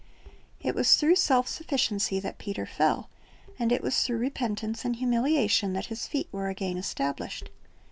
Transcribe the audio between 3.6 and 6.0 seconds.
it was through repentance and humiliation that